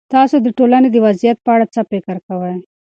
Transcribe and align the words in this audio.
تاسو 0.13 0.35
د 0.41 0.47
ټولنې 0.57 0.87
د 0.91 0.97
وضعيت 1.05 1.37
په 1.45 1.49
اړه 1.55 1.65
څه 1.73 1.81
فکر 1.91 2.15
کوئ؟ 2.27 2.55